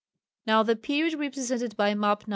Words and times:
Now 0.47 0.63
the 0.63 0.75
period 0.75 1.13
represented 1.19 1.77
by 1.77 1.93
Map 1.93 2.23
No. 2.25 2.29